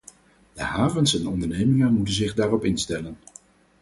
De 0.53 0.61
havens 0.63 1.19
en 1.19 1.27
ondernemingen 1.27 1.93
moeten 1.93 2.13
zich 2.13 2.33
daarop 2.33 2.65
instellen. 2.65 3.17